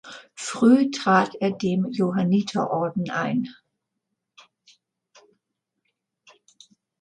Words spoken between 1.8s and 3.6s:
Johanniterorden ein.